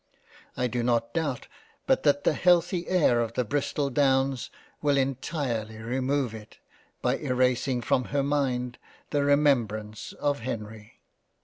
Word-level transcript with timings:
I 0.57 0.65
do 0.65 0.81
not 0.81 1.13
doubt 1.13 1.47
but 1.85 2.01
that 2.01 2.23
the 2.23 2.33
healthy 2.33 2.87
air 2.87 3.19
of 3.21 3.33
the 3.33 3.45
Bristol 3.45 3.91
downs 3.91 4.49
will 4.81 4.97
intirely 4.97 5.77
remove 5.77 6.33
it, 6.33 6.57
by 7.03 7.17
56 7.19 7.27
£ 7.27 7.29
LESLEY 7.29 7.29
CASTLE 7.29 7.37
^ 7.37 7.37
erasing 7.37 7.81
from 7.83 8.03
her 8.05 8.23
Mind 8.23 8.77
the 9.11 9.23
remembrance 9.23 10.13
of 10.13 10.39
Henry. 10.39 11.01